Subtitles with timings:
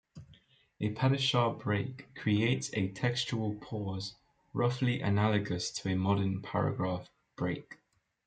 [0.79, 4.15] A "parashah" break creates a textual pause,
[4.51, 7.75] roughly analogous to a modern paragraph break.